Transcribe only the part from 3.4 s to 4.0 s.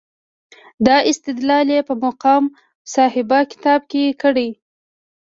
کتاب